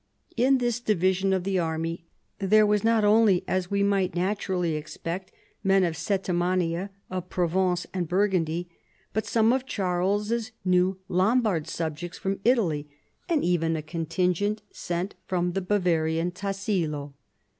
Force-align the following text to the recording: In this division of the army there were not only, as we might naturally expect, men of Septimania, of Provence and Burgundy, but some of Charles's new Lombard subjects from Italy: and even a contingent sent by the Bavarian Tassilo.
In 0.35 0.57
this 0.57 0.79
division 0.79 1.31
of 1.31 1.43
the 1.43 1.59
army 1.59 2.05
there 2.39 2.65
were 2.65 2.79
not 2.83 3.05
only, 3.05 3.43
as 3.47 3.69
we 3.69 3.83
might 3.83 4.15
naturally 4.15 4.73
expect, 4.73 5.31
men 5.63 5.83
of 5.83 5.93
Septimania, 5.95 6.89
of 7.11 7.29
Provence 7.29 7.85
and 7.93 8.07
Burgundy, 8.07 8.67
but 9.13 9.27
some 9.27 9.53
of 9.53 9.67
Charles's 9.67 10.53
new 10.65 10.97
Lombard 11.07 11.67
subjects 11.67 12.17
from 12.17 12.39
Italy: 12.43 12.89
and 13.29 13.43
even 13.43 13.75
a 13.75 13.83
contingent 13.83 14.63
sent 14.71 15.13
by 15.29 15.39
the 15.53 15.61
Bavarian 15.61 16.31
Tassilo. 16.31 17.13